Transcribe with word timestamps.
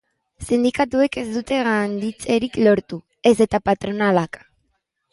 Sindikatuek 0.45 1.17
ez 1.25 1.25
dute 1.35 1.59
gainditzerik 1.69 2.59
lortu, 2.65 3.01
ez 3.33 3.37
eta 3.49 3.65
patronalak. 3.71 4.45